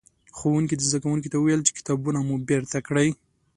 [0.37, 3.09] ښوونکي؛ زدکوونکو ته وويل چې کتابونه مو بېرته کړئ.